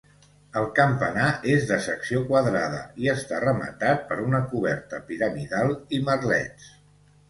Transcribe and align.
El 0.61 0.63
campanar 0.79 1.27
és 1.57 1.67
de 1.73 1.77
secció 1.89 2.23
quadrada 2.33 2.81
i 3.05 3.13
està 3.15 3.45
rematat 3.47 4.05
per 4.11 4.21
una 4.27 4.43
coberta 4.57 5.05
piramidal 5.13 5.81
i 6.01 6.07
merlets. 6.13 6.79